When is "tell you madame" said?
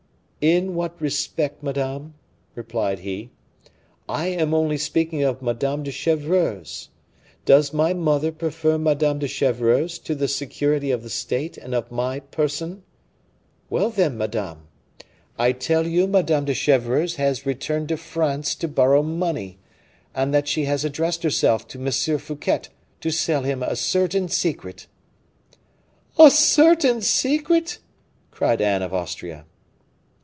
15.51-16.45